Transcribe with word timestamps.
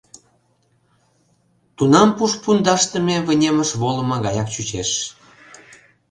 Тунам 1.75 2.09
пуш 2.17 2.31
пундашдыме 2.43 3.17
вынемыш 3.27 3.69
волымо 3.81 4.17
гаяк 4.25 4.47
чучеш. 4.53 4.89